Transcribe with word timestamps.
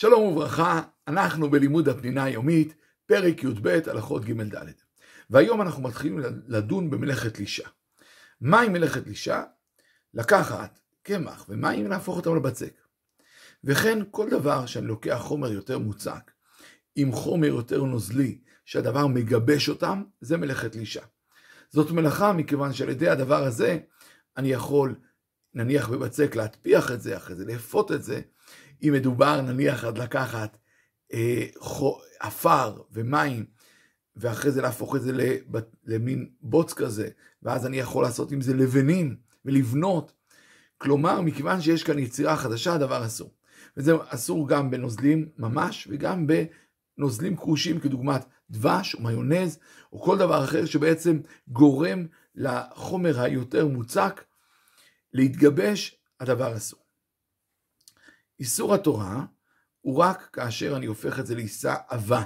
שלום 0.00 0.22
וברכה, 0.22 0.82
אנחנו 1.08 1.50
בלימוד 1.50 1.88
הפנינה 1.88 2.24
היומית, 2.24 2.74
פרק 3.06 3.44
י"ב, 3.44 3.68
הלכות 3.86 4.24
ג' 4.24 4.54
ד'. 4.54 4.72
והיום 5.30 5.62
אנחנו 5.62 5.82
מתחילים 5.82 6.18
לדון 6.48 6.90
במלאכת 6.90 7.38
לישה. 7.38 7.68
מהי 8.40 8.68
מלאכת 8.68 9.06
לישה? 9.06 9.44
לקחת 10.14 10.80
קמח 11.02 11.46
ומים 11.48 11.86
ולהפוך 11.86 12.16
אותם 12.16 12.36
לבצק. 12.36 12.74
וכן 13.64 13.98
כל 14.10 14.30
דבר 14.30 14.66
שאני 14.66 14.86
לוקח 14.86 15.18
חומר 15.20 15.52
יותר 15.52 15.78
מוצק, 15.78 16.30
עם 16.96 17.12
חומר 17.12 17.48
יותר 17.48 17.82
נוזלי, 17.82 18.38
שהדבר 18.64 19.06
מגבש 19.06 19.68
אותם, 19.68 20.02
זה 20.20 20.36
מלאכת 20.36 20.76
לישה. 20.76 21.02
זאת 21.70 21.90
מלאכה 21.90 22.32
מכיוון 22.32 22.72
שעל 22.72 22.88
ידי 22.88 23.08
הדבר 23.08 23.44
הזה 23.44 23.78
אני 24.36 24.48
יכול, 24.48 24.94
נניח 25.54 25.88
בבצק, 25.88 26.36
להטפיח 26.36 26.92
את 26.92 27.02
זה, 27.02 27.16
אחרי 27.16 27.36
זה 27.36 27.44
לאפות 27.44 27.92
את 27.92 28.02
זה, 28.02 28.20
אם 28.82 28.92
מדובר 28.92 29.40
נניח 29.40 29.84
עד 29.84 29.98
לקחת 29.98 30.58
אה, 31.12 31.46
עפר 32.20 32.82
ומים, 32.92 33.44
ואחרי 34.16 34.50
זה 34.50 34.62
להפוך 34.62 34.96
את 34.96 35.02
זה 35.02 35.38
למין 35.84 36.30
בוץ 36.40 36.72
כזה, 36.72 37.08
ואז 37.42 37.66
אני 37.66 37.76
יכול 37.76 38.04
לעשות 38.04 38.32
עם 38.32 38.40
זה 38.40 38.54
לבנים 38.54 39.16
ולבנות. 39.44 40.12
כלומר, 40.78 41.20
מכיוון 41.20 41.60
שיש 41.60 41.82
כאן 41.82 41.98
יצירה 41.98 42.36
חדשה, 42.36 42.74
הדבר 42.74 43.06
אסור. 43.06 43.34
וזה 43.76 43.92
אסור 44.08 44.48
גם 44.48 44.70
בנוזלים 44.70 45.28
ממש, 45.38 45.88
וגם 45.90 46.26
בנוזלים 46.26 47.36
כרושים 47.36 47.80
כדוגמת 47.80 48.24
דבש 48.50 48.94
או 48.94 49.00
מיונז, 49.00 49.58
או 49.92 50.02
כל 50.02 50.18
דבר 50.18 50.44
אחר 50.44 50.64
שבעצם 50.64 51.20
גורם 51.48 52.06
לחומר 52.34 53.20
היותר 53.20 53.66
מוצק 53.66 54.24
להתגבש, 55.12 55.96
הדבר 56.20 56.56
אסור. 56.56 56.80
איסור 58.40 58.74
התורה 58.74 59.24
הוא 59.80 59.96
רק 59.96 60.28
כאשר 60.32 60.76
אני 60.76 60.86
הופך 60.86 61.20
את 61.20 61.26
זה 61.26 61.34
לעיסה 61.34 61.74
עבה. 61.88 62.22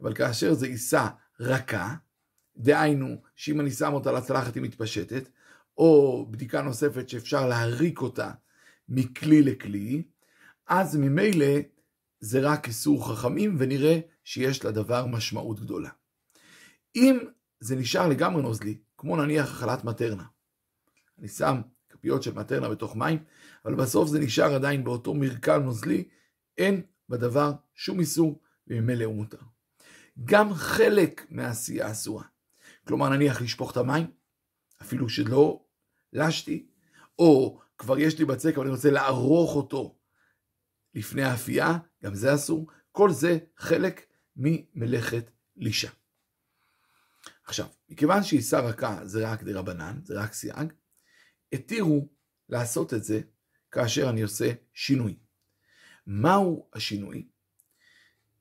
אבל 0.00 0.14
כאשר 0.14 0.54
זה 0.54 0.66
עיסה 0.66 1.08
רכה, 1.40 1.94
דהיינו 2.56 3.22
שאם 3.36 3.60
אני 3.60 3.70
שם 3.70 3.92
אותה 3.92 4.12
לצלחת 4.12 4.54
היא 4.54 4.62
מתפשטת, 4.62 5.28
או 5.78 6.26
בדיקה 6.30 6.62
נוספת 6.62 7.08
שאפשר 7.08 7.48
להריק 7.48 8.00
אותה 8.00 8.30
מכלי 8.88 9.42
לכלי, 9.42 10.02
אז 10.66 10.96
ממילא 10.96 11.54
זה 12.20 12.40
רק 12.40 12.68
איסור 12.68 13.12
חכמים 13.12 13.56
ונראה 13.58 14.00
שיש 14.24 14.64
לדבר 14.64 15.06
משמעות 15.06 15.60
גדולה. 15.60 15.90
אם 16.96 17.18
זה 17.60 17.76
נשאר 17.76 18.08
לגמרי 18.08 18.42
נוזלי, 18.42 18.78
כמו 18.98 19.16
נניח 19.16 19.50
אכלת 19.50 19.84
מטרנה, 19.84 20.24
אני 21.18 21.28
שם 21.28 21.60
כפיות 21.88 22.22
של 22.22 22.34
מטרנה 22.34 22.68
בתוך 22.68 22.96
מים, 22.96 23.24
אבל 23.64 23.74
בסוף 23.74 24.08
זה 24.08 24.18
נשאר 24.18 24.54
עדיין 24.54 24.84
באותו 24.84 25.14
מרקל 25.14 25.58
נוזלי, 25.58 26.08
אין 26.58 26.82
בדבר 27.08 27.52
שום 27.74 28.00
איסור, 28.00 28.40
וממילא 28.66 29.04
הוא 29.04 29.14
מותר. 29.14 29.38
גם 30.24 30.54
חלק 30.54 31.26
מהעשייה 31.30 31.90
אסורה. 31.90 32.24
כלומר, 32.86 33.08
נניח 33.08 33.42
לשפוך 33.42 33.72
את 33.72 33.76
המים, 33.76 34.06
אפילו 34.82 35.08
שלא 35.08 35.64
לשתי, 36.12 36.66
או 37.18 37.60
כבר 37.78 37.98
יש 37.98 38.18
לי 38.18 38.24
בצק, 38.24 38.54
אבל 38.56 38.66
אני 38.66 38.74
רוצה 38.74 38.90
לערוך 38.90 39.56
אותו 39.56 39.98
לפני 40.94 41.22
האפייה, 41.22 41.78
גם 42.04 42.14
זה 42.14 42.34
אסור. 42.34 42.66
כל 42.92 43.10
זה 43.10 43.38
חלק 43.56 44.06
ממלאכת 44.36 45.30
לישה. 45.56 45.90
עכשיו, 47.44 47.66
מכיוון 47.88 48.22
שעיסה 48.22 48.60
רכה 48.60 49.00
זה 49.04 49.30
רק 49.30 49.42
דרבנן, 49.42 50.00
זה 50.04 50.20
רק 50.20 50.32
סייג, 50.32 50.72
התירו 51.52 52.08
לעשות 52.48 52.94
את 52.94 53.04
זה 53.04 53.20
כאשר 53.70 54.10
אני 54.10 54.22
עושה 54.22 54.52
שינוי. 54.74 55.16
מהו 56.06 56.68
השינוי? 56.72 57.28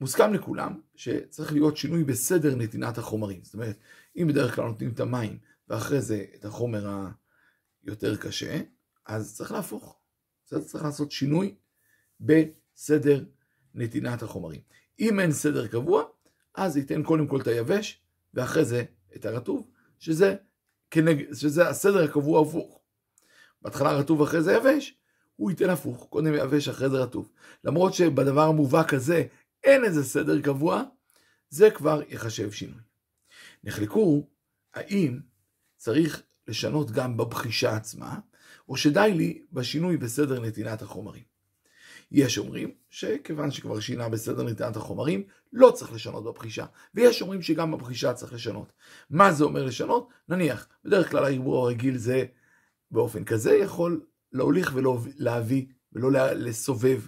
מוסכם 0.00 0.34
לכולם 0.34 0.80
שצריך 0.94 1.52
להיות 1.52 1.76
שינוי 1.76 2.04
בסדר 2.04 2.56
נתינת 2.56 2.98
החומרים. 2.98 3.44
זאת 3.44 3.54
אומרת, 3.54 3.78
אם 4.16 4.26
בדרך 4.28 4.54
כלל 4.54 4.64
נותנים 4.64 4.90
את 4.90 5.00
המים 5.00 5.38
ואחרי 5.68 6.00
זה 6.00 6.24
את 6.34 6.44
החומר 6.44 7.06
היותר 7.84 8.16
קשה, 8.16 8.60
אז 9.06 9.36
צריך 9.36 9.52
להפוך. 9.52 9.98
צריך 10.44 10.84
לעשות 10.84 11.12
שינוי 11.12 11.54
בסדר 12.20 13.24
נתינת 13.74 14.22
החומרים. 14.22 14.60
אם 15.00 15.20
אין 15.20 15.32
סדר 15.32 15.66
קבוע, 15.66 16.04
אז 16.54 16.76
ייתן 16.76 17.02
קודם 17.02 17.26
כל 17.26 17.40
את 17.40 17.46
היבש, 17.46 18.02
ואחרי 18.34 18.64
זה 18.64 18.84
את 19.16 19.26
הרטוב, 19.26 19.70
שזה, 19.98 20.36
כנג... 20.90 21.32
שזה 21.32 21.68
הסדר 21.68 22.04
הקבוע 22.04 22.42
הפוך. 22.42 22.80
בהתחלה 23.62 23.92
רטוב 23.92 24.22
אחרי 24.22 24.42
זה 24.42 24.52
יבש, 24.52 24.94
הוא 25.36 25.50
ייתן 25.50 25.70
הפוך, 25.70 26.06
קודם 26.10 26.34
יבש 26.34 26.68
אחרי 26.68 26.90
זה 26.90 26.96
רטוב. 26.96 27.30
למרות 27.64 27.94
שבדבר 27.94 28.42
המובהק 28.42 28.94
הזה 28.94 29.24
אין 29.64 29.84
איזה 29.84 30.04
סדר 30.04 30.40
קבוע, 30.40 30.82
זה 31.50 31.70
כבר 31.70 32.02
יחשב 32.08 32.50
שינוי. 32.50 32.80
נחלקו 33.64 34.28
האם 34.74 35.20
צריך 35.76 36.22
לשנות 36.48 36.90
גם 36.90 37.16
בבחישה 37.16 37.76
עצמה, 37.76 38.18
או 38.68 38.76
שדי 38.76 39.12
לי 39.16 39.42
בשינוי 39.52 39.96
בסדר 39.96 40.40
נתינת 40.40 40.82
החומרים. 40.82 41.22
יש 42.10 42.38
אומרים 42.38 42.70
שכיוון 42.90 43.50
שכבר 43.50 43.80
שינה 43.80 44.08
בסדר 44.08 44.42
נתינת 44.42 44.76
החומרים, 44.76 45.24
לא 45.52 45.70
צריך 45.70 45.92
לשנות 45.92 46.24
בבחישה, 46.24 46.66
ויש 46.94 47.22
אומרים 47.22 47.42
שגם 47.42 47.70
בבחישה 47.70 48.12
צריך 48.12 48.32
לשנות. 48.32 48.72
מה 49.10 49.32
זה 49.32 49.44
אומר 49.44 49.64
לשנות? 49.64 50.08
נניח, 50.28 50.68
בדרך 50.84 51.10
כלל 51.10 51.24
הערבור 51.24 51.66
הרגיל 51.66 51.96
זה 51.96 52.24
באופן 52.90 53.24
כזה 53.24 53.56
יכול 53.56 54.06
להוליך 54.32 54.72
ולהביא 54.74 55.66
ולא 55.92 56.10
לסובב. 56.32 57.00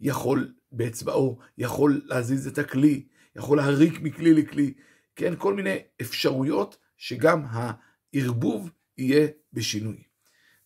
יכול 0.00 0.54
באצבעו, 0.72 1.38
יכול 1.58 2.02
להזיז 2.04 2.46
את 2.46 2.58
הכלי, 2.58 3.06
יכול 3.36 3.56
להריק 3.56 4.00
מכלי 4.00 4.34
לכלי. 4.34 4.74
כן, 5.16 5.34
כל 5.38 5.54
מיני 5.54 5.78
אפשרויות 6.00 6.76
שגם 6.96 7.44
הערבוב 7.50 8.70
יהיה 8.98 9.28
בשינוי. 9.52 10.02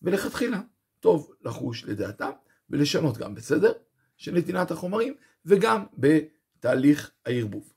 ולכתחילה, 0.02 0.60
טוב 1.00 1.32
לחוש 1.42 1.84
לדעתם 1.84 2.30
ולשנות 2.70 3.18
גם 3.18 3.34
בסדר 3.34 3.72
של 4.16 4.34
נתינת 4.34 4.70
החומרים 4.70 5.14
וגם 5.46 5.84
בתהליך 5.98 7.10
הערבוב. 7.26 7.72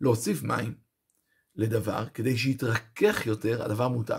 להוסיף 0.00 0.42
מים 0.42 0.74
לדבר 1.56 2.08
כדי 2.14 2.38
שיתרכך 2.38 3.26
יותר, 3.26 3.64
הדבר 3.64 3.88
מותר. 3.88 4.18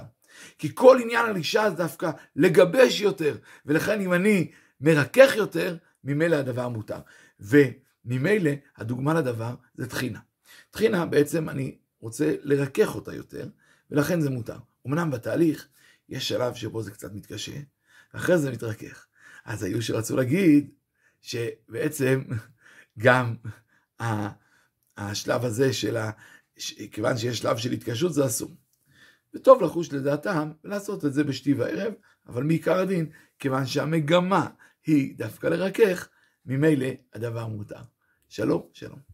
כי 0.58 0.76
כל 0.76 0.98
עניין 1.02 1.26
הלישה 1.26 1.70
זה 1.70 1.76
דווקא 1.76 2.12
לגבש 2.36 3.02
יותר, 3.02 3.38
ולכן 3.66 4.02
אם 4.02 4.14
אני 4.14 4.52
מרכך 4.82 5.34
יותר, 5.36 5.78
ממילא 6.04 6.36
הדבר 6.36 6.70
מותר. 6.70 7.00
וממילא 7.40 8.52
הדוגמה 8.78 9.14
לדבר 9.14 9.56
זה 9.74 9.90
טחינה. 9.90 10.20
טחינה 10.72 11.06
בעצם 11.06 11.50
אני 11.50 11.78
רוצה 12.00 12.36
לרכך 12.44 12.96
אותה 12.96 13.16
יותר, 13.16 13.50
ולכן 13.92 14.22
זה 14.22 14.30
מותר. 14.30 14.58
אמנם 14.88 15.12
בתהליך 15.12 15.68
יש 16.10 16.28
שלב 16.28 16.54
שבו 16.54 16.84
זה 16.84 16.92
קצת 16.92 17.14
מתקשה, 17.14 17.56
ואחרי 18.14 18.38
זה 18.38 18.52
מתרכך. 18.52 19.06
אז 19.46 19.64
היו 19.64 19.82
שרצו 19.82 20.18
להגיד 20.18 20.72
שבעצם 21.22 22.24
גם 23.00 23.36
השלב 24.98 25.46
הזה 25.46 25.74
של 25.74 25.98
ה... 25.98 26.12
כיוון 26.92 27.18
שיש 27.18 27.40
שלב 27.40 27.58
של 27.58 27.72
התקשות 27.72 28.14
זה 28.14 28.26
אסור. 28.26 28.52
וטוב 29.34 29.62
לחוש 29.62 29.94
לדעתם 29.94 30.52
ולעשות 30.64 31.06
את 31.06 31.14
זה 31.14 31.24
בשתי 31.24 31.54
וערב, 31.54 31.94
אבל 32.28 32.44
מעיקר 32.44 32.80
הדין, 32.80 33.10
כיוון 33.40 33.66
שהמגמה 33.66 34.48
היא 34.86 35.18
דווקא 35.18 35.48
לרכך, 35.48 36.08
ממילא 36.46 36.88
הדבר 37.14 37.48
מותר. 37.48 37.82
שלום, 38.30 38.68
שלום. 38.74 39.11